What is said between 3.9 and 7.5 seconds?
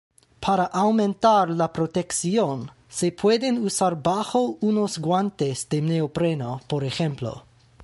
bajo unos guantes de neopreno, por ejemplo.